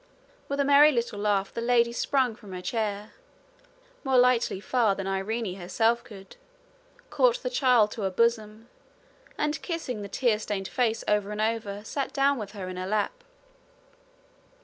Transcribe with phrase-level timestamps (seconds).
[0.47, 3.13] With a merry little laugh the lady sprung from her chair,
[4.03, 6.37] more lightly far than Irene herself could,
[7.11, 8.67] caught the child to her bosom,
[9.37, 12.87] and, kissing the tear stained face over and over, sat down with her in her
[12.87, 13.23] lap.